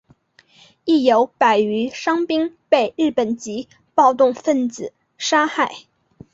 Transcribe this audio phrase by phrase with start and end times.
[0.83, 5.75] 亦有百余伤兵被日本籍暴动分子杀害。